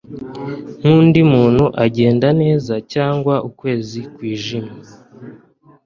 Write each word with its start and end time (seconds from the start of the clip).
nk'undi 0.79 1.19
muntu 1.33 1.63
ugenda 1.85 2.27
neza, 2.41 2.73
cyangwa 2.93 3.33
ukwezi 3.49 3.99
kwijimye 4.13 4.75